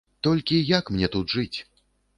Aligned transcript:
Толькі 0.27 0.57
як 0.71 0.91
мне 0.97 1.13
тут 1.19 1.37
жыць? 1.39 1.57